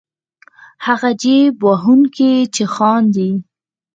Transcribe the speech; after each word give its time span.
هغه 0.85 1.09
جېب 1.21 1.55
وهونکی 1.67 2.33
چې 2.55 2.63
خاندي. 2.75 3.29